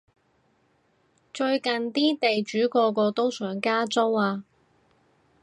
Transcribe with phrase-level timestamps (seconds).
[1.31, 4.43] 最近啲地主個個都想加租啊